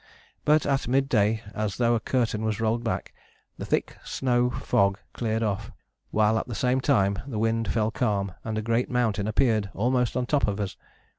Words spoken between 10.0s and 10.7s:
on the top of